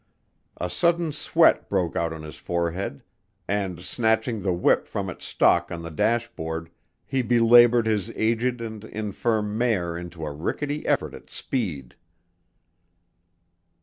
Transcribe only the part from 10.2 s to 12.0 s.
a rickety effort at speed.